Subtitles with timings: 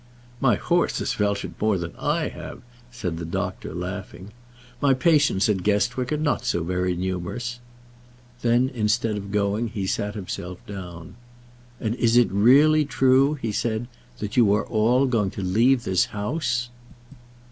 [0.39, 4.31] "My horse has felt it more than I have," said the doctor, laughing.
[4.81, 7.59] "My patients at Guestwick are not so very numerous."
[8.41, 11.17] Then, instead of going, he sat himself down.
[11.79, 13.87] "And it is really true," he said,
[14.17, 16.69] "that you are all going to leave this house?"